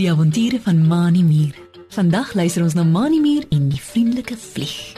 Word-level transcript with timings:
Die 0.00 0.10
avonture 0.10 0.60
van 0.60 0.86
Mani 0.86 1.22
Mier. 1.22 1.54
Vandag 1.88 2.34
luister 2.34 2.62
ons 2.62 2.74
na 2.74 2.84
Mani 2.84 3.20
Mier 3.20 3.44
en 3.50 3.68
die 3.68 3.80
vriendelike 3.80 4.36
vlieg. 4.36 4.96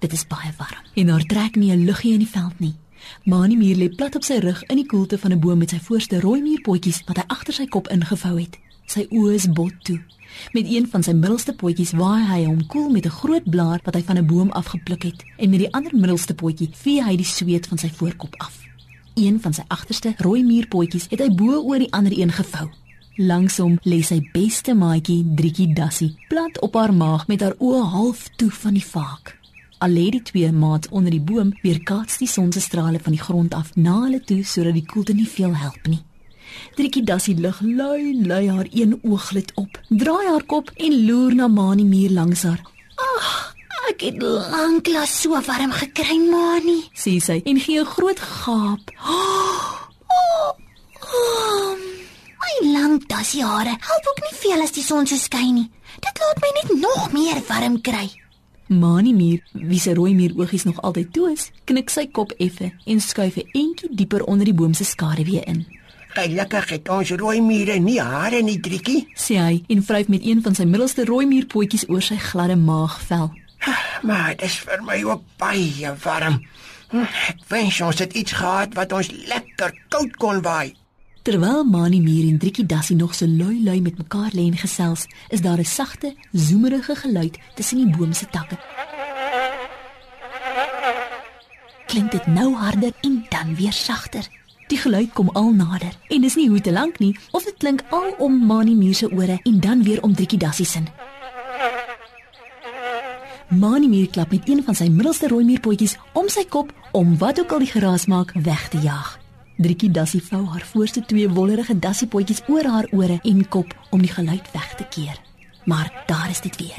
Dit 0.00 0.12
is 0.12 0.26
baie 0.26 0.50
warm 0.58 0.82
en 0.94 1.06
daar 1.06 1.22
trek 1.22 1.54
nie 1.54 1.70
'n 1.72 1.84
luggie 1.84 2.12
in 2.12 2.18
die 2.18 2.28
veld 2.28 2.58
nie. 2.58 2.74
Mani 3.24 3.56
Mier 3.56 3.76
lê 3.76 3.88
plat 3.94 4.14
op 4.14 4.24
sy 4.24 4.38
rug 4.38 4.62
in 4.62 4.76
die 4.76 4.86
koelte 4.86 5.18
van 5.18 5.32
'n 5.32 5.40
boom 5.40 5.58
met 5.58 5.70
sy 5.70 5.78
voorste 5.78 6.20
rooi 6.20 6.42
muurpotjies 6.42 7.02
wat 7.06 7.16
hy 7.16 7.24
agter 7.26 7.54
sy 7.54 7.66
kop 7.66 7.88
ingevou 7.88 8.40
het. 8.40 8.58
Sy 8.90 9.04
oë 9.14 9.36
is 9.36 9.44
bot 9.54 9.74
toe. 9.86 10.00
Met 10.50 10.66
een 10.66 10.86
van 10.90 11.04
sy 11.06 11.12
middelste 11.14 11.52
potjies 11.54 11.92
waai 11.94 12.24
hy 12.26 12.40
hom 12.48 12.64
koel 12.66 12.88
met 12.90 13.06
'n 13.06 13.18
groot 13.20 13.46
blaar 13.54 13.80
wat 13.84 13.94
hy 13.94 14.02
van 14.02 14.18
'n 14.18 14.26
boom 14.26 14.50
afgepluk 14.50 15.02
het 15.02 15.24
en 15.38 15.50
met 15.50 15.60
die 15.60 15.72
ander 15.72 15.94
middelste 15.94 16.34
potjie 16.34 16.70
vee 16.72 17.02
hy 17.02 17.16
die 17.16 17.32
sweet 17.36 17.66
van 17.66 17.78
sy 17.78 17.88
voorkop 17.88 18.34
af. 18.38 18.58
Een 19.14 19.40
van 19.40 19.52
sy 19.52 19.62
agterste 19.68 20.14
rooi 20.16 20.42
muurpotjies 20.42 21.06
het 21.10 21.20
hy 21.20 21.30
bo 21.34 21.62
oor 21.62 21.78
die 21.78 21.92
ander 21.92 22.18
een 22.18 22.32
gevou. 22.32 22.68
Langs 23.16 23.56
hom 23.58 23.78
lê 23.82 24.02
sy 24.02 24.28
beste 24.32 24.74
maatjie, 24.74 25.24
Driekie 25.34 25.74
Dassie, 25.74 26.16
plat 26.28 26.60
op 26.60 26.74
haar 26.74 26.94
maag 26.94 27.26
met 27.26 27.40
haar 27.40 27.54
oë 27.58 27.82
half 27.84 28.28
toe 28.36 28.50
van 28.50 28.72
die 28.74 28.84
vaak. 28.84 29.38
Al 29.78 29.90
lê 29.90 30.10
die 30.10 30.22
twee 30.22 30.52
maats 30.52 30.88
onder 30.88 31.10
die 31.10 31.20
boom, 31.20 31.52
weerkaats 31.62 32.18
die 32.18 32.28
son 32.28 32.52
se 32.52 32.60
strale 32.60 32.98
van 32.98 33.12
die 33.12 33.22
grond 33.22 33.54
af 33.54 33.76
na 33.76 34.02
hulle 34.02 34.20
toe 34.20 34.44
sodat 34.44 34.74
die 34.74 34.86
koelte 34.86 35.12
nie 35.12 35.28
veel 35.28 35.54
help 35.56 35.86
nie. 35.86 36.02
Driekie 36.76 37.02
Dassie 37.02 37.36
lig 37.36 37.60
lui 37.60 38.14
lui 38.26 38.48
haar 38.48 38.66
een 38.70 38.98
ooglid 39.02 39.52
op. 39.54 39.80
Draai 39.88 40.26
haar 40.26 40.44
kop 40.44 40.70
en 40.76 41.06
loer 41.06 41.34
na 41.34 41.48
Mani 41.48 41.84
muur 41.84 42.10
langs 42.10 42.42
haar. 42.42 42.60
Ag, 42.94 43.56
ek 43.90 44.04
het 44.06 44.22
lanklaas 44.22 45.20
so 45.22 45.40
warm 45.46 45.72
gekry, 45.72 46.18
Mani, 46.30 46.78
sê 46.94 47.18
sy 47.20 47.40
en 47.44 47.60
gee 47.60 47.80
'n 47.80 47.86
groot 47.86 48.20
gaap. 48.20 48.84
Oh, 50.10 50.52
oh, 51.16 51.16
oh, 51.16 51.76
my 52.40 52.72
lang 52.72 53.06
Dassie 53.06 53.44
hare 53.44 53.74
help 53.88 54.04
ook 54.10 54.20
nie 54.20 54.38
veel 54.38 54.62
as 54.62 54.72
die 54.72 54.82
son 54.82 55.06
so 55.06 55.16
skyn 55.16 55.54
nie. 55.54 55.70
Dit 56.00 56.18
laat 56.20 56.40
my 56.42 56.50
net 56.54 56.80
nog 56.80 57.12
meer 57.12 57.42
warm 57.48 57.80
kry. 57.80 58.10
Mani 58.70 59.12
muur, 59.14 59.40
wie 59.52 59.80
se 59.80 59.94
rooi 59.94 60.14
muur 60.14 60.32
oogies 60.36 60.64
nog 60.64 60.82
altyd 60.82 61.12
toe 61.12 61.32
is, 61.32 61.48
knik 61.64 61.90
sy 61.90 62.06
kop 62.06 62.30
effe 62.38 62.70
en 62.86 63.00
skuif 63.00 63.36
'n 63.36 63.48
entjie 63.52 63.90
dieper 63.90 64.24
onder 64.24 64.44
die 64.44 64.54
boom 64.54 64.74
se 64.74 64.84
skaduwee 64.84 65.42
in. 65.44 65.66
Gelukkig 66.10 66.70
het 66.74 66.88
ons 66.90 67.10
rooi 67.20 67.38
mure 67.40 67.76
nie 67.78 68.00
hare 68.02 68.40
nie, 68.42 68.58
Driekie, 68.60 69.04
sê 69.14 69.36
hy 69.38 69.60
en 69.70 69.82
vryf 69.86 70.08
met 70.10 70.24
een 70.26 70.42
van 70.42 70.56
sy 70.58 70.66
middelste 70.66 71.04
rooi 71.06 71.26
muurpotjies 71.30 71.86
oor 71.88 72.02
sy 72.02 72.18
gladde 72.18 72.56
maagvel. 72.58 73.30
Maar 74.02 74.34
dit 74.34 74.48
is 74.48 74.56
vir 74.64 74.82
my 74.82 74.98
ook 75.06 75.22
baie 75.38 75.94
warm. 76.02 76.40
Hm, 76.90 77.06
ek 77.30 77.44
wens 77.52 77.80
ons 77.86 78.02
het 78.02 78.16
iets 78.18 78.34
gehad 78.34 78.74
wat 78.74 78.92
ons 78.96 79.10
lekker 79.30 79.74
koud 79.92 80.16
kon 80.18 80.42
waai. 80.42 80.74
Terwyl 81.22 81.62
Mani 81.68 82.00
Mier 82.00 82.26
en 82.26 82.38
Driekie 82.40 82.66
Dassie 82.66 82.96
nog 82.96 83.14
so 83.14 83.28
lui 83.28 83.60
lui 83.62 83.78
met 83.84 83.98
mekaar 83.98 84.32
lê 84.32 84.48
en 84.48 84.56
gesels, 84.56 85.06
is 85.28 85.40
daar 85.40 85.58
'n 85.58 85.64
sagte, 85.64 86.14
zoemerige 86.32 86.94
geluid 86.96 87.38
tussen 87.54 87.78
die 87.78 87.96
boom 87.96 88.12
se 88.12 88.26
takke. 88.30 88.58
Klink 91.86 92.10
dit 92.10 92.26
nou 92.26 92.54
harder 92.54 92.92
en 93.00 93.26
dan 93.28 93.54
weer 93.54 93.72
sagter. 93.72 94.26
Die 94.70 94.78
geluid 94.78 95.12
kom 95.12 95.30
al 95.34 95.50
nader 95.50 95.94
en 96.14 96.22
dis 96.22 96.36
nie 96.38 96.46
hoe 96.48 96.60
te 96.62 96.70
lank 96.70 97.00
nie 97.02 97.10
of 97.34 97.42
dit 97.42 97.56
klink 97.58 97.80
al 97.90 98.12
om 98.22 98.36
Mani 98.46 98.74
Mier 98.78 98.94
se 98.94 99.08
ore 99.10 99.40
en 99.42 99.60
dan 99.60 99.82
weer 99.82 100.02
om 100.06 100.14
Driekie 100.14 100.38
Dassie 100.38 100.66
se. 100.66 100.82
Mani 103.48 103.88
Mier 103.88 104.06
klap 104.14 104.30
met 104.30 104.48
een 104.48 104.62
van 104.62 104.74
sy 104.78 104.86
middelste 104.86 105.28
rooi 105.28 105.44
muurpotjies 105.44 105.96
om 106.14 106.28
sy 106.30 106.44
kop 106.46 106.70
om 106.92 107.16
wat 107.18 107.40
ook 107.42 107.56
al 107.56 107.64
die 107.66 107.72
geraas 107.72 108.06
maak 108.06 108.30
weg 108.46 108.68
te 108.70 108.78
jaag. 108.84 109.18
Driekie 109.58 109.90
Dassie 109.90 110.22
vou 110.22 110.44
haar 110.52 110.62
voorste 110.70 111.02
twee 111.02 111.26
wollerige 111.28 111.74
dassiepotjies 111.78 112.44
oor 112.46 112.64
haar 112.64 112.86
ore 112.94 113.18
en 113.22 113.42
kop 113.48 113.74
om 113.90 114.06
die 114.06 114.12
geluid 114.12 114.52
weg 114.54 114.74
te 114.78 114.86
keer. 114.94 115.18
Maar 115.64 115.90
daar 116.06 116.30
is 116.30 116.40
dit 116.40 116.56
weer. 116.62 116.78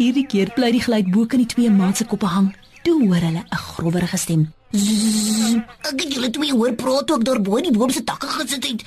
Hierdie 0.00 0.26
keer 0.26 0.50
bly 0.56 0.72
die 0.72 0.82
geluid 0.82 1.12
bo 1.12 1.26
kan 1.26 1.44
die 1.44 1.52
twee 1.54 1.70
maats 1.70 2.00
se 2.00 2.08
koppe 2.08 2.26
hang. 2.26 2.54
Toe 2.82 2.98
hoor 3.06 3.22
hulle 3.26 3.42
'n 3.48 3.56
growwerige 3.56 4.16
stem. 4.16 4.52
Ek 4.72 6.00
het 6.00 6.12
julle 6.14 6.30
twee 6.30 6.52
hoor 6.52 6.72
praat 6.72 7.10
ook 7.10 7.24
deur 7.24 7.42
bo 7.42 7.60
die 7.60 7.70
boom 7.70 7.90
se 7.90 8.04
takke 8.04 8.26
gesit 8.26 8.64
het. 8.66 8.82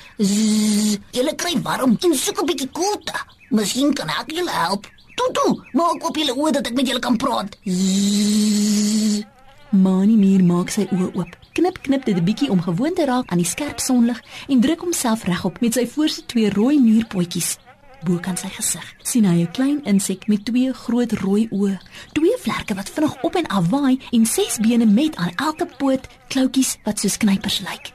Julle 1.10 1.34
kry 1.34 1.54
warm 1.62 1.96
en 2.00 2.14
soek 2.14 2.42
'n 2.42 2.46
bietjie 2.46 2.68
koelte. 2.72 3.14
Miskien 3.50 3.94
kan 3.94 4.08
ek 4.08 4.30
julle 4.32 4.50
help. 4.50 4.86
Toe 5.14 5.30
toe, 5.32 5.62
maak 5.72 6.04
op 6.08 6.16
julle 6.16 6.34
oë 6.36 6.52
dat 6.52 6.66
ek 6.66 6.74
met 6.74 6.86
julle 6.86 7.00
kan 7.00 7.16
praat. 7.16 7.56
Mani 9.70 10.16
Mier 10.16 10.44
maak 10.44 10.68
sy 10.70 10.88
oë 10.92 11.14
oop. 11.14 11.36
Knip 11.52 11.78
knip 11.82 12.04
dit 12.04 12.16
'n 12.16 12.24
bietjie 12.24 12.50
om 12.50 12.60
gewoon 12.60 12.94
te 12.94 13.04
raak 13.04 13.30
aan 13.30 13.38
die 13.38 13.46
skerp 13.46 13.78
sonlig 13.78 14.22
en 14.48 14.60
druk 14.60 14.80
homself 14.80 15.24
regop 15.24 15.60
met 15.60 15.72
sy 15.74 15.86
voorste 15.86 16.26
twee 16.26 16.50
rooi 16.50 16.80
muurpotjies. 16.80 17.58
Bo 18.06 18.20
kan 18.22 18.36
sy 18.38 18.46
gesig 18.54 18.86
sien 19.02 19.24
hy 19.26 19.42
'n 19.42 19.50
klein 19.56 19.80
insek 19.84 20.28
met 20.30 20.44
twee 20.46 20.72
groot 20.72 21.12
rooi 21.22 21.48
oë, 21.50 21.74
twee 22.14 22.36
vlerke 22.38 22.74
wat 22.78 22.90
vinnig 22.94 23.14
op 23.22 23.34
en 23.34 23.46
af 23.46 23.66
waai 23.70 23.98
en 24.12 24.26
ses 24.26 24.58
bene 24.62 24.86
met 24.86 25.16
aan 25.16 25.34
elke 25.36 25.66
poot 25.78 26.06
kloutjies 26.28 26.76
wat 26.84 27.00
soos 27.00 27.16
knypers 27.16 27.60
lyk. 27.60 27.92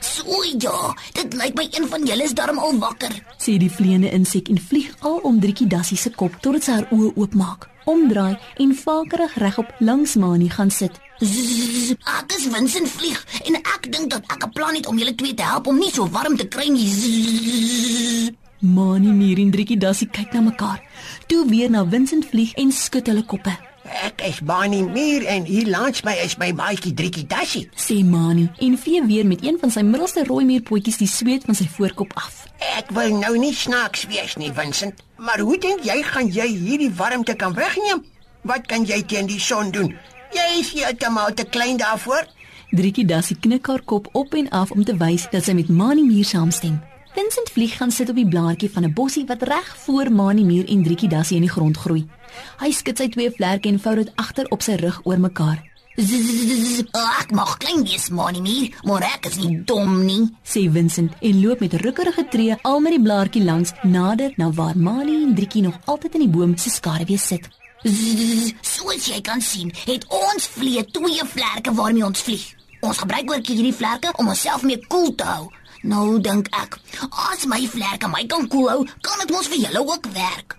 So 0.00 0.42
ja, 0.58 0.94
dit 1.12 1.34
lyk 1.34 1.54
my 1.56 1.66
een 1.70 1.88
van 1.88 2.04
julle 2.06 2.24
is 2.24 2.34
darm 2.34 2.58
al 2.58 2.78
wakker. 2.78 3.12
Sê 3.38 3.56
die 3.56 3.70
vleiende 3.70 4.10
insek 4.10 4.48
en 4.48 4.60
vlieg 4.60 4.94
al 5.00 5.18
om 5.22 5.40
Driekie 5.40 5.66
Dassie 5.66 5.96
se 5.96 6.10
kop 6.10 6.36
totdat 6.40 6.64
sy 6.64 6.72
haar 6.72 6.88
oë 6.90 7.14
oopmaak, 7.16 7.68
omdraai 7.84 8.36
en 8.56 8.74
vakerig 8.74 9.34
regop 9.34 9.72
langs 9.78 10.14
Mani 10.16 10.48
gaan 10.48 10.70
sit. 10.70 11.00
Ek 11.20 12.32
is 12.32 12.46
Vincent 12.48 12.88
vlieg 12.88 13.18
en 13.44 13.58
ek 13.60 13.90
dink 13.92 14.08
dat 14.08 14.24
ek 14.32 14.44
'n 14.46 14.52
plan 14.56 14.74
het 14.74 14.86
om 14.86 14.96
julle 14.96 15.14
twee 15.14 15.34
te 15.34 15.42
help 15.42 15.66
om 15.66 15.78
nie 15.78 15.92
so 15.92 16.08
warm 16.08 16.36
te 16.36 16.48
kry 16.48 16.68
nie. 16.68 18.32
Mani 18.60 19.12
Mier 19.12 19.38
en 19.38 19.50
Driekie 19.50 19.76
Dassie 19.76 20.08
kyk 20.08 20.32
na 20.32 20.40
mekaar. 20.40 20.80
Toe 21.26 21.44
weer 21.48 21.70
na 21.70 21.84
Vincent 21.84 22.24
vlieg 22.24 22.54
en 22.54 22.72
skud 22.72 23.06
hulle 23.06 23.24
koppe. 23.24 23.52
Ek 23.84 24.22
is 24.24 24.40
Bani 24.40 24.82
Mier 24.82 25.26
en 25.26 25.44
hier 25.44 25.66
langs 25.68 26.02
my 26.02 26.14
is 26.24 26.38
my 26.38 26.52
maatjie 26.52 26.94
Driekie 26.94 27.26
Dassie. 27.26 27.68
Sê 27.76 28.04
Mani 28.04 28.50
en 28.58 28.78
vee 28.78 29.04
weer 29.04 29.26
met 29.26 29.44
een 29.44 29.58
van 29.60 29.70
sy 29.70 29.82
middelste 29.82 30.24
rooi 30.24 30.44
muurpotjies 30.44 30.96
die 30.96 31.08
sweet 31.08 31.44
van 31.44 31.54
sy 31.54 31.68
voorkop 31.68 32.12
af. 32.14 32.46
Ek 32.78 32.90
wil 32.90 33.18
nou 33.18 33.36
nie 33.38 33.54
snaaks 33.54 34.06
wees 34.06 34.36
nie, 34.36 34.52
Vincent, 34.52 34.94
maar 35.18 35.38
hoe 35.38 35.58
dink 35.58 35.84
jy 35.84 36.02
gaan 36.02 36.32
jy 36.32 36.48
hierdie 36.48 36.94
warmte 36.94 37.34
kan 37.34 37.52
wegneem? 37.52 38.04
Wat 38.42 38.66
kan 38.66 38.84
jy 38.84 39.02
teen 39.02 39.26
die 39.26 39.40
son 39.40 39.70
doen? 39.70 39.98
Jy 40.30 40.60
is 40.60 40.70
heeltemal 40.76 41.34
te 41.34 41.44
klein 41.44 41.76
daarvoor. 41.80 42.26
Driekie 42.70 43.04
Dassie 43.04 43.36
knik 43.36 43.66
haar 43.66 43.82
kop 43.82 44.06
op 44.12 44.34
en 44.34 44.48
af 44.54 44.70
om 44.70 44.84
te 44.84 44.94
wys 44.96 45.26
dat 45.32 45.44
sy 45.44 45.56
met 45.58 45.68
Mani 45.68 46.04
Mier 46.06 46.24
saamstem. 46.24 46.76
Vincent 47.16 47.50
vlieg 47.50 47.74
gaan 47.76 47.90
sit 47.90 48.08
op 48.12 48.14
die 48.14 48.28
blaartjie 48.28 48.70
van 48.70 48.84
'n 48.84 48.92
bossie 48.92 49.26
wat 49.26 49.42
reg 49.42 49.76
voor 49.84 50.12
Mani 50.12 50.44
Mier 50.44 50.68
en 50.68 50.82
Driekie 50.82 51.08
Dassie 51.08 51.36
in 51.36 51.42
die 51.42 51.50
grond 51.50 51.76
groei. 51.76 52.06
Hy 52.60 52.70
skud 52.70 52.98
sy 52.98 53.08
twee 53.08 53.30
vlerke 53.30 53.68
en 53.68 53.80
vou 53.80 53.94
dit 53.94 54.12
agter 54.14 54.46
op 54.50 54.62
sy 54.62 54.74
rug 54.74 55.00
oor 55.02 55.18
mekaar. 55.18 55.64
Ek 56.00 57.30
mag 57.30 57.56
klein 57.56 57.82
wees, 57.82 58.08
Mani 58.08 58.40
Mier, 58.40 58.70
maar 58.84 59.02
ek 59.02 59.26
is 59.26 59.36
nie 59.36 59.64
dom 59.64 60.04
nie, 60.04 60.30
sê 60.44 60.70
Vincent 60.70 61.12
en 61.20 61.40
loop 61.42 61.60
met 61.60 61.74
rukkerige 61.74 62.28
tree 62.30 62.56
al 62.62 62.80
met 62.80 62.92
die 62.92 63.02
blaartjie 63.02 63.44
langs 63.44 63.72
nader 63.82 64.32
na 64.36 64.50
waar 64.50 64.76
Mani 64.76 65.22
en 65.24 65.34
Driekie 65.34 65.62
nog 65.62 65.74
altyd 65.84 66.14
in 66.14 66.20
die 66.20 66.28
boom 66.28 66.56
se 66.56 66.70
skaduwee 66.70 67.18
sit. 67.18 67.48
Soos 67.80 69.06
jy 69.08 69.22
kan 69.24 69.40
sien, 69.40 69.70
het 69.88 70.04
ons 70.12 70.48
vlee 70.52 70.82
twee 70.92 71.24
vlerke 71.24 71.72
waarmee 71.72 72.04
ons 72.04 72.20
vlieg. 72.26 72.42
Ons 72.84 73.00
gebruik 73.00 73.32
ook 73.32 73.46
hierdie 73.48 73.72
vlerke 73.72 74.12
om 74.20 74.28
onsself 74.28 74.66
mee 74.68 74.80
koel 74.86 75.14
te 75.14 75.24
hou. 75.24 75.48
Nou 75.88 76.20
dink 76.20 76.50
ek, 76.52 76.76
as 77.32 77.46
my 77.48 77.62
vlerke 77.72 78.08
my 78.12 78.26
kan 78.28 78.44
koel 78.52 78.68
hou, 78.68 78.80
kan 79.00 79.22
dit 79.24 79.32
mos 79.32 79.48
vir 79.48 79.62
julle 79.64 79.84
ook 79.86 80.10
werk. 80.12 80.58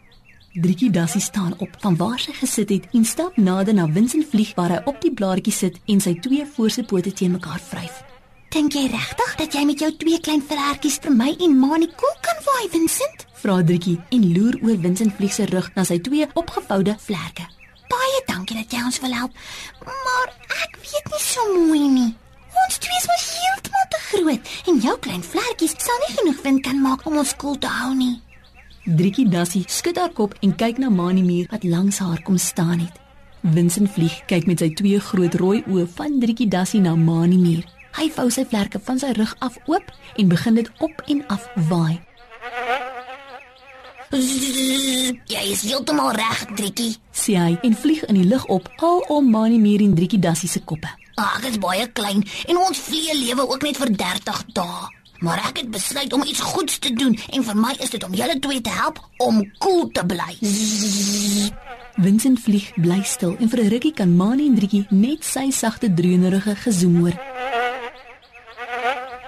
Driekie 0.58 0.90
Dassie 0.90 1.22
staan 1.22 1.54
op 1.62 1.78
van 1.80 1.96
waar 1.96 2.20
sy 2.20 2.34
gesit 2.34 2.74
het 2.74 2.90
en 2.98 3.06
stap 3.06 3.38
nader 3.38 3.78
na 3.78 3.86
Vincent 3.88 4.26
vlieg 4.34 4.56
waar 4.58 4.74
hy 4.74 4.82
op 4.90 4.98
die 5.06 5.14
blaartjie 5.14 5.54
sit 5.54 5.78
en 5.86 6.02
sy 6.02 6.18
twee 6.26 6.48
voorste 6.58 6.84
pote 6.90 7.14
teen 7.14 7.38
mekaar 7.38 7.62
vryf. 7.70 8.02
Dink 8.52 8.74
jy 8.76 8.90
regtig 8.92 9.36
dat 9.40 9.54
jy 9.56 9.62
met 9.64 9.80
jou 9.80 9.88
twee 9.96 10.18
klein 10.20 10.42
vlerkies 10.44 10.98
vir 11.00 11.14
my 11.16 11.30
en 11.46 11.54
Mani 11.56 11.88
koel 11.96 12.18
kan 12.26 12.40
waai, 12.44 12.66
Vincent? 12.74 13.24
Vra 13.40 13.62
Driekie 13.64 13.96
en 14.12 14.26
loer 14.36 14.58
oor 14.60 14.76
Vincent 14.84 15.16
vlieg 15.16 15.32
se 15.32 15.46
rug 15.48 15.70
na 15.78 15.86
sy 15.88 16.02
twee 16.04 16.28
opgevoude 16.36 16.98
vlerke. 17.00 17.48
Baie 17.88 18.20
dankie 18.28 18.60
dat 18.60 18.76
jy 18.76 18.84
ons 18.84 19.00
wil 19.06 19.16
help, 19.16 19.40
maar 19.88 20.36
ek 20.66 20.76
weet 20.84 21.10
nie 21.14 21.24
so 21.30 21.48
mooi 21.56 21.88
nie. 21.96 22.12
Ons 22.66 22.84
twee 22.84 23.00
is 23.00 23.10
mos 23.14 23.26
heeltemal 23.40 23.90
te 23.96 24.04
groot 24.10 24.54
en 24.68 24.86
jou 24.90 25.00
klein 25.08 25.26
vlerkies 25.32 25.80
sal 25.80 26.04
nie 26.04 26.14
genoeg 26.20 26.44
wind 26.44 26.64
kan 26.68 26.84
maak 26.84 27.08
om 27.08 27.24
ons 27.24 27.36
koel 27.40 27.56
te 27.56 27.72
hou 27.80 27.96
nie. 27.96 28.18
Driekie 28.84 29.30
Dassie 29.32 29.64
skud 29.72 29.96
haar 29.96 30.12
kop 30.12 30.36
en 30.44 30.60
kyk 30.60 30.84
na 30.84 30.92
Mani 30.92 31.24
Muur 31.24 31.48
wat 31.56 31.64
langs 31.64 32.04
haar 32.04 32.20
kom 32.28 32.36
staan 32.36 32.82
het. 32.84 33.00
Vincent 33.48 33.96
vlieg 33.96 34.26
kyk 34.28 34.52
met 34.52 34.60
sy 34.60 34.74
twee 34.76 35.00
groot 35.00 35.40
rooi 35.40 35.62
oë 35.72 35.88
van 35.96 36.20
Driekie 36.20 36.52
Dassie 36.52 36.84
na 36.84 37.00
Mani 37.00 37.40
Muur. 37.40 37.78
Hy 37.98 38.08
vou 38.16 38.30
sy 38.32 38.46
vlerke 38.48 38.80
van 38.84 39.00
sy 39.02 39.12
rug 39.18 39.36
af 39.40 39.58
oop 39.66 39.92
en 40.18 40.32
begin 40.32 40.56
dit 40.60 40.70
op 40.80 41.04
en 41.08 41.24
af 41.28 41.48
waai. 41.70 42.00
Jy 44.12 45.44
is 45.54 45.62
heeltemal 45.64 46.12
reg, 46.12 46.46
Driekie. 46.56 46.98
sê 47.16 47.38
hy 47.40 47.54
en 47.64 47.76
vlieg 47.76 48.04
in 48.10 48.18
die 48.20 48.28
lug 48.28 48.46
op 48.52 48.68
al 48.84 49.06
om 49.08 49.30
Mani 49.32 49.60
Mier 49.60 49.84
en 49.86 49.96
Driekie 49.96 50.20
Dassie 50.20 50.50
se 50.50 50.60
koppe. 50.60 50.90
Ag, 51.16 51.42
dit 51.42 51.52
is 51.52 51.60
baie 51.60 51.88
klein 51.92 52.24
en 52.48 52.58
ons 52.58 52.80
vlee 52.80 53.16
lewe 53.16 53.48
ook 53.48 53.64
net 53.64 53.80
vir 53.80 53.94
30 53.96 54.44
dae. 54.58 54.90
Maar 55.22 55.44
ek 55.52 55.62
het 55.62 55.72
besluit 55.72 56.14
om 56.14 56.24
iets 56.24 56.42
goeds 56.42 56.80
te 56.80 56.94
doen 56.98 57.14
en 57.30 57.44
vir 57.46 57.56
my 57.56 57.76
is 57.80 57.94
dit 57.94 58.04
om 58.04 58.14
julle 58.18 58.40
twee 58.40 58.62
te 58.62 58.74
help 58.74 59.00
om 59.18 59.44
koel 59.60 59.86
cool 59.86 59.92
te 59.94 60.06
bly. 60.06 60.32
Vincent 62.02 62.40
vlieg 62.42 62.72
bly 62.82 63.04
stil 63.06 63.36
en 63.38 63.50
vir 63.50 63.60
'n 63.62 63.70
rukkie 63.70 63.94
kan 63.94 64.16
Mani 64.16 64.48
en 64.48 64.56
Driekie 64.56 64.86
net 64.90 65.24
sy 65.24 65.52
sagte 65.52 65.94
dreunerige 65.94 66.56
gezoem 66.56 66.96
hoor. 67.00 67.16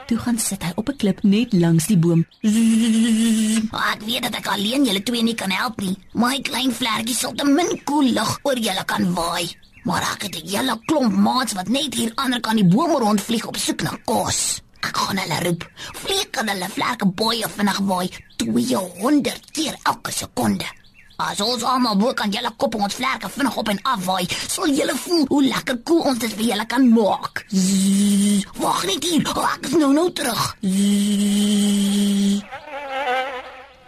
Toe 0.07 0.17
gaan 0.17 0.39
sit 0.39 0.63
hy 0.63 0.71
op 0.75 0.89
'n 0.89 0.97
klip 0.97 1.23
net 1.23 1.53
langs 1.53 1.85
die 1.87 1.97
boom. 1.97 2.25
Ek 2.41 4.01
weet 4.05 4.23
dat 4.23 4.35
ek 4.35 4.47
alleen 4.47 4.85
julle 4.85 5.03
twee 5.03 5.23
nie 5.23 5.35
kan 5.35 5.51
help 5.51 5.81
nie. 5.81 5.97
My 6.13 6.41
klein 6.41 6.71
vlekkie 6.73 7.15
sal 7.15 7.33
te 7.33 7.45
min 7.45 7.81
koel 7.83 8.13
lug 8.13 8.39
oor 8.43 8.57
julle 8.57 8.85
kan 8.85 9.13
waai. 9.13 9.55
Maar 9.83 10.01
ek 10.01 10.21
het 10.23 10.35
'n 10.43 10.47
hele 10.49 10.79
klomp 10.85 11.13
maats 11.15 11.53
wat 11.53 11.69
net 11.69 11.93
hier 11.93 12.11
ander 12.15 12.39
kan 12.39 12.55
die 12.55 12.65
bome 12.65 12.97
rondvlieg 12.99 13.45
op 13.45 13.57
soek 13.57 13.81
na 13.81 13.99
kos. 14.05 14.61
Ek 14.79 14.97
gaan 14.97 15.17
hulle 15.17 15.39
roep. 15.43 15.69
Vlieg 15.93 16.29
kan 16.29 16.47
hulle 16.47 16.69
vlekke 16.69 17.05
baie 17.05 17.45
vinnig 17.55 17.79
waai 17.79 18.09
200 18.37 19.51
keer 19.51 19.75
elke 19.83 20.11
sekonde. 20.11 20.65
As 21.21 21.41
ons 21.45 21.61
almal 21.63 21.97
bo 21.97 22.13
kan 22.17 22.31
julle 22.33 22.49
kop 22.57 22.73
ons 22.75 22.95
vlekke 22.97 23.29
vinnig 23.35 23.57
op 23.61 23.69
en 23.69 23.79
af 23.85 24.05
waai, 24.07 24.25
sal 24.49 24.71
julle 24.73 24.95
voel 24.97 25.27
hoe 25.29 25.43
lekker 25.45 25.77
koel 25.85 26.01
ons 26.09 26.19
dit 26.19 26.33
vir 26.33 26.47
julle 26.49 26.65
kan 26.65 26.87
maak. 26.89 27.43
Wag 28.57 28.81
net 28.89 29.05
hier. 29.05 29.21
Oh, 29.35 29.45
ek 29.53 29.69
is 29.69 29.77
nou 29.77 29.91
nou 29.93 30.09
terug. 30.17 30.41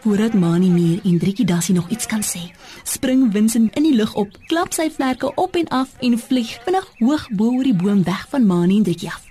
Voordat 0.06 0.38
Mani 0.38 0.70
Mier 0.70 1.02
en 1.02 1.18
Driekie 1.18 1.50
Dassie 1.50 1.74
nog 1.74 1.90
iets 1.90 2.06
kan 2.06 2.22
sê, 2.22 2.44
spring 2.86 3.32
Vincent 3.34 3.74
in 3.74 3.90
die 3.90 3.96
lug 3.98 4.14
op, 4.14 4.30
klap 4.46 4.78
sy 4.78 4.92
vlerke 4.94 5.34
op 5.34 5.58
en 5.58 5.72
af 5.74 5.98
en 6.06 6.20
vlieg 6.22 6.60
vinnig 6.62 6.92
hoog 7.02 7.30
bo 7.34 7.56
oor 7.58 7.66
die 7.66 7.74
boom 7.74 8.06
weg 8.06 8.28
van 8.30 8.46
Mani 8.46 8.84
en 8.84 8.86
Driekie 8.86 9.10
af. 9.10 9.25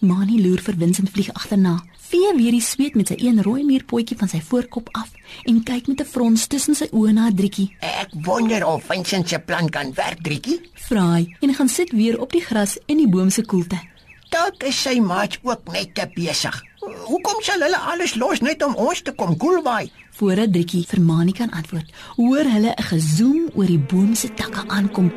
Mani 0.00 0.36
loer 0.38 0.60
vir 0.62 0.76
Vincent 0.78 1.10
vlieg 1.10 1.28
agterna. 1.34 1.74
Vee 2.08 2.30
weer 2.36 2.54
die 2.54 2.62
sweet 2.62 2.94
met 2.94 3.10
sy 3.10 3.16
een 3.18 3.42
rooi 3.42 3.64
muurpotjie 3.66 4.16
van 4.20 4.30
sy 4.30 4.38
voorkop 4.46 4.88
af 4.94 5.10
en 5.50 5.58
kyk 5.66 5.88
met 5.90 6.00
'n 6.00 6.06
frons 6.06 6.46
tussen 6.46 6.74
sy 6.74 6.86
oë 6.92 7.12
na 7.12 7.30
Driekie. 7.34 7.76
Ek 7.80 8.08
wonder 8.24 8.66
of 8.66 8.84
Vincent 8.84 9.28
se 9.28 9.38
plan 9.38 9.68
kan 9.68 9.92
werk, 9.94 10.22
Driekie. 10.22 10.60
Vra 10.74 11.14
hy 11.14 11.36
en 11.40 11.54
gaan 11.54 11.68
sit 11.68 11.90
weer 11.90 12.20
op 12.20 12.32
die 12.32 12.40
gras 12.40 12.78
in 12.86 12.96
die 12.96 13.08
boom 13.08 13.30
se 13.30 13.42
koelte. 13.42 13.78
Dalk 14.30 14.62
is 14.62 14.82
sy 14.82 15.00
maat 15.00 15.38
ook 15.42 15.72
net 15.72 15.94
te 15.94 16.08
besig. 16.14 16.62
Hoekom 16.80 17.42
sal 17.42 17.60
hulle 17.60 17.78
alles 17.78 18.14
los 18.14 18.40
net 18.40 18.62
om 18.62 18.74
ons 18.74 19.02
te 19.02 19.12
kom 19.12 19.36
koelwaai? 19.36 19.90
Voordat 20.12 20.52
Driekie 20.52 20.86
vir 20.86 21.00
Mani 21.00 21.32
kan 21.32 21.50
antwoord, 21.50 21.90
hoor 22.16 22.44
hulle 22.44 22.74
'n 22.76 22.82
gezoem 22.82 23.50
oor 23.54 23.66
die 23.66 23.78
boom 23.78 24.14
se 24.14 24.28
takke 24.34 24.68
aankom. 24.68 25.12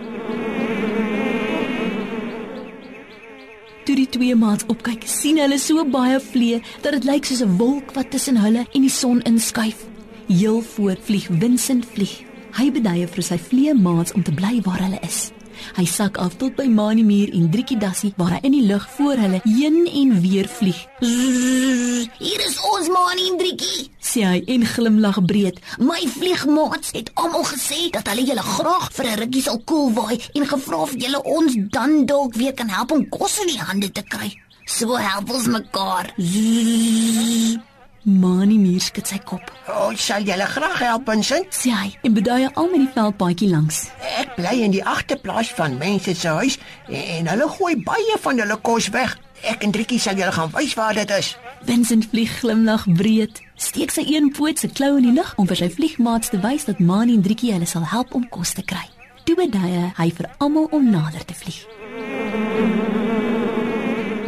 Toe 3.81 3.95
die 3.97 4.09
twee 4.13 4.35
maats 4.37 4.65
opkyk, 4.69 5.07
sien 5.09 5.39
hulle 5.41 5.57
so 5.57 5.81
baie 5.89 6.19
vliee 6.21 6.59
dat 6.83 6.93
dit 6.93 7.07
lyk 7.09 7.25
soos 7.25 7.41
'n 7.41 7.57
wolk 7.57 7.95
wat 7.97 8.11
tussen 8.13 8.37
hulle 8.37 8.65
en 8.73 8.81
die 8.81 8.93
son 8.93 9.21
inskuif. 9.21 9.85
Heel 10.27 10.61
voor 10.61 10.97
vlieg 11.01 11.27
Vincent 11.39 11.85
vlieg. 11.85 12.21
Hy 12.57 12.71
beduie 12.71 13.07
vir 13.07 13.23
sy 13.23 13.37
vliee 13.37 13.73
maats 13.73 14.13
om 14.13 14.23
te 14.23 14.31
bly 14.31 14.61
waar 14.61 14.81
hulle 14.81 14.99
is. 15.01 15.31
Hy 15.77 15.85
sak 15.85 16.17
af 16.17 16.35
tot 16.37 16.55
by 16.55 16.67
Mani 16.67 17.03
Muur 17.03 17.31
en 17.33 17.49
Driekie 17.51 17.77
Dassie 17.77 18.13
waar 18.17 18.35
hy 18.35 18.39
in 18.47 18.55
die 18.55 18.65
lug 18.67 18.85
voor 18.97 19.19
hulle 19.21 19.39
heen 19.43 19.85
en 19.87 20.21
weer 20.21 20.47
vlieg. 20.47 20.79
Zzz, 20.99 22.07
Hier 22.19 22.41
is 22.47 22.57
ons 22.73 22.89
Mani 22.89 23.29
en 23.31 23.37
Driekie. 23.37 23.89
Sê 24.01 24.25
hy 24.27 24.43
en 24.55 24.65
glimlag 24.65 25.21
breed. 25.25 25.61
My 25.79 26.01
vliegmaats 26.17 26.93
het 26.97 27.11
almal 27.13 27.45
gesê 27.49 27.89
dat 27.95 28.07
hulle 28.11 28.27
julle 28.27 28.45
graag 28.45 28.91
vir 28.97 29.05
'n 29.05 29.19
rukkie 29.23 29.41
sal 29.41 29.59
koel 29.65 29.93
waai 29.93 30.19
en 30.33 30.45
gevra 30.45 30.77
of 30.77 30.93
julle 30.95 31.23
ons 31.23 31.53
dan 31.69 32.05
dalk 32.05 32.35
weer 32.35 32.53
kan 32.53 32.69
help 32.69 32.91
om 32.91 33.09
kos 33.09 33.39
in 33.41 33.47
die 33.47 33.61
hande 33.61 33.91
te 33.91 34.03
kry. 34.03 34.29
So 34.65 34.95
help 34.95 35.29
ons 35.29 35.47
mekaar. 35.47 36.13
Zzz. 36.17 37.70
Mani 38.03 38.57
Muur 38.57 38.81
skud 38.81 39.05
sy 39.05 39.19
kop. 39.21 39.51
Ons 39.69 40.01
sal 40.09 40.25
julle 40.25 40.45
graag 40.49 40.79
help, 40.81 41.09
Vincent. 41.09 41.51
Sê 41.53 41.69
hy 41.69 41.91
en 42.07 42.15
beduie 42.15 42.47
al 42.57 42.69
met 42.71 42.81
die 42.81 42.93
veldpaadjie 42.95 43.49
langs. 43.51 43.83
Ek 44.17 44.31
bly 44.39 44.55
in 44.65 44.73
die 44.73 44.81
agterplaas 44.81 45.51
van 45.57 45.77
mense 45.77 46.15
se 46.17 46.33
huis 46.39 46.57
en 46.89 47.29
hulle 47.29 47.49
gooi 47.57 47.75
baie 47.85 48.17
van 48.23 48.41
hulle 48.41 48.57
kos 48.65 48.89
weg. 48.95 49.13
Ek 49.45 49.61
en 49.65 49.73
Driekie 49.73 49.99
sal 50.01 50.17
julle 50.17 50.33
gaan 50.33 50.49
wys 50.55 50.73
waar 50.77 50.97
dit 50.97 51.13
is. 51.13 51.35
Vincent 51.65 52.07
vlieg 52.09 52.33
glimlag 52.41 52.87
breed, 52.97 53.41
steek 53.53 53.93
sy 53.93 54.05
een 54.09 54.31
poot 54.33 54.57
se 54.57 54.69
klou 54.69 54.95
in 54.97 55.05
die 55.09 55.17
lug 55.17 55.35
om 55.37 55.49
vir 55.49 55.61
sy 55.61 55.69
vliegmaats 55.69 56.33
te 56.33 56.41
wys 56.41 56.65
dat 56.69 56.81
Mani 56.81 57.19
en 57.19 57.25
Driekie 57.25 57.53
hulle 57.53 57.69
sal 57.69 57.85
help 57.93 58.15
om 58.17 58.25
kos 58.33 58.55
te 58.57 58.65
kry. 58.65 58.87
Toe 59.29 59.37
beduie 59.37 59.91
hy 59.97 60.09
vir 60.17 60.29
almal 60.41 60.69
om 60.73 60.89
nader 60.89 61.25
te 61.25 61.37
vlieg. 61.37 61.61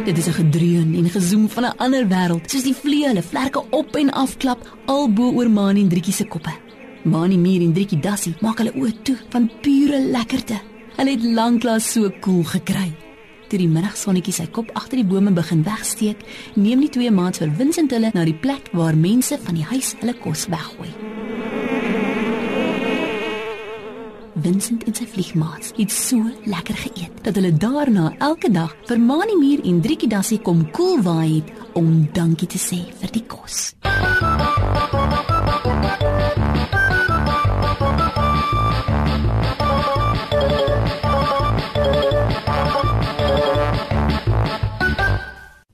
Dit 0.04 0.18
is 0.18 0.26
'n 0.26 0.32
gedreun 0.32 0.94
en 0.94 1.10
gezoem 1.10 1.48
van 1.48 1.64
'n 1.64 1.76
ander 1.76 2.08
wêreld, 2.08 2.50
soos 2.50 2.62
die 2.62 2.74
vlieë 2.74 3.06
hulle 3.06 3.22
vlerke 3.22 3.62
op 3.70 3.96
en 3.96 4.10
af 4.10 4.36
klap 4.36 4.76
al 4.84 5.12
bo 5.12 5.32
oor 5.32 5.50
Mani 5.50 5.80
en 5.80 5.88
Driekie 5.88 6.12
se 6.12 6.24
koppe. 6.24 6.52
Mani 7.02 7.36
Mier 7.36 7.60
en 7.62 7.72
Driekie 7.72 8.00
Dassie 8.00 8.34
maak 8.40 8.58
hulle 8.58 8.72
oë 8.74 9.02
toe 9.02 9.16
van 9.28 9.50
pure 9.60 10.00
lekkerte. 10.00 10.60
Hulle 10.96 11.10
het 11.10 11.22
lanklaas 11.22 11.92
so 11.92 12.00
koel 12.00 12.20
cool 12.20 12.44
gekry. 12.44 12.92
Toe 13.48 13.58
die 13.58 13.68
middagsonnetjie 13.68 14.32
sy 14.32 14.46
kop 14.46 14.70
agter 14.74 14.96
die 14.96 15.06
bome 15.06 15.30
begin 15.30 15.62
wegsteek, 15.62 16.16
neem 16.54 16.80
die 16.80 16.90
twee 16.90 17.10
maats 17.10 17.38
vir 17.38 17.50
Vincent 17.56 17.90
hulle 17.90 18.10
na 18.14 18.24
die 18.24 18.38
plek 18.40 18.68
waar 18.72 18.96
mense 18.96 19.38
van 19.42 19.54
die 19.54 19.64
huis 19.64 19.94
hulle 20.00 20.14
kos 20.14 20.46
weggooi. 20.46 21.13
Vincent 24.44 24.82
en 24.84 24.92
sy 24.92 25.06
vliegmaats 25.08 25.70
het 25.78 25.92
so 25.92 26.20
lekker 26.44 26.76
geëet 26.76 27.22
dat 27.24 27.38
hulle 27.38 27.54
daarna 27.56 28.10
elke 28.26 28.50
dag 28.52 28.74
vir 28.90 29.00
Mani 29.00 29.38
Muur 29.40 29.62
en 29.64 29.78
Driekie 29.80 30.08
Dassie 30.12 30.40
kom 30.44 30.66
koel 30.76 31.00
waai 31.06 31.38
het 31.38 31.78
om 31.80 32.04
dankie 32.12 32.48
te 32.52 32.60
sê 32.60 32.82
vir 33.00 33.14
die 33.14 33.24
kos. 33.24 33.72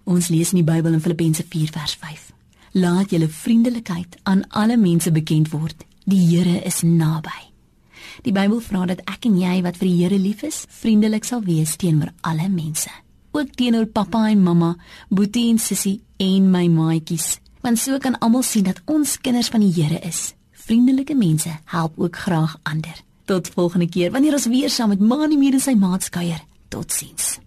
Ons 0.07 0.31
lees 0.31 0.55
in 0.55 0.63
die 0.63 0.67
Bybel 0.71 0.95
in 0.95 1.03
Filippense 1.03 1.43
4 1.43 1.75
vers 1.75 1.99
5. 1.99 2.27
Laat 2.79 3.11
julle 3.11 3.27
vriendelikheid 3.27 4.21
aan 4.23 4.47
alle 4.55 4.79
mense 4.79 5.11
bekend 5.11 5.51
word. 5.51 5.87
Die 6.07 6.23
Here 6.23 6.61
is 6.63 6.85
naby. 6.87 7.50
Die 8.23 8.33
Bybel 8.33 8.61
vra 8.61 8.87
dat 8.91 9.03
ek 9.09 9.29
en 9.29 9.39
jy 9.41 9.61
wat 9.65 9.79
vir 9.81 9.89
die 9.89 9.97
Here 10.03 10.19
lief 10.19 10.43
is, 10.47 10.65
vriendelik 10.81 11.25
sal 11.25 11.43
wees 11.47 11.77
teenoor 11.81 12.13
alle 12.27 12.49
mense. 12.49 12.91
Ook 13.33 13.55
teenoor 13.57 13.87
pappa 13.87 14.27
en 14.31 14.43
mamma, 14.43 14.75
boetie 15.09 15.51
en 15.51 15.59
sussie 15.59 16.01
en 16.19 16.51
my 16.51 16.67
maatjies. 16.69 17.39
Want 17.63 17.79
so 17.79 17.99
kan 17.99 18.19
almal 18.19 18.43
sien 18.43 18.65
dat 18.67 18.81
ons 18.87 19.19
kinders 19.21 19.53
van 19.53 19.65
die 19.65 19.73
Here 19.77 20.01
is. 20.07 20.33
Vriendelike 20.53 21.15
mense 21.15 21.53
help 21.73 21.99
ook 21.99 22.17
graag 22.17 22.59
ander. 22.63 22.97
Tot 23.25 23.49
volgende 23.55 23.89
keer 23.89 24.11
wanneer 24.11 24.39
ons 24.39 24.47
weer 24.47 24.71
saam 24.71 24.89
met 24.89 25.01
Mani 25.01 25.37
Mier 25.39 25.59
en 25.59 25.63
sy 25.63 25.75
maats 25.79 26.11
kuier. 26.11 26.43
Totsiens. 26.71 27.39